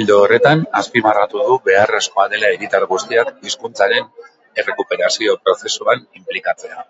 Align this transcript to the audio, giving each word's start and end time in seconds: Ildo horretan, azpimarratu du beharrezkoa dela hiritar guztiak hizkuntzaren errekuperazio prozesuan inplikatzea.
Ildo 0.00 0.16
horretan, 0.22 0.64
azpimarratu 0.78 1.44
du 1.52 1.60
beharrezkoa 1.70 2.26
dela 2.34 2.52
hiritar 2.56 2.90
guztiak 2.96 3.32
hizkuntzaren 3.48 4.12
errekuperazio 4.64 5.42
prozesuan 5.46 6.08
inplikatzea. 6.24 6.88